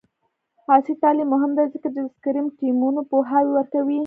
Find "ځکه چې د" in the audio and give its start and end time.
1.73-1.97